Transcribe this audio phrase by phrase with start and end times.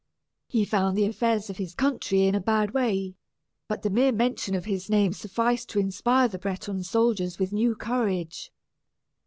[0.47, 3.13] He found the affairs of his country in a bad way,
[3.67, 7.75] but the mere mention of his name sufficed to inspire the Breton soldiers with new
[7.75, 8.51] courage.